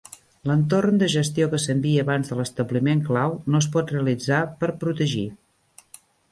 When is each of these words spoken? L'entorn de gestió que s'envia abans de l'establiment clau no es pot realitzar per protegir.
L'entorn 0.51 0.95
de 1.03 1.09
gestió 1.15 1.47
que 1.51 1.59
s'envia 1.65 2.07
abans 2.07 2.31
de 2.33 2.39
l'establiment 2.41 3.05
clau 3.11 3.37
no 3.51 3.63
es 3.65 3.69
pot 3.79 3.95
realitzar 3.97 4.43
per 4.65 4.75
protegir. 4.85 5.31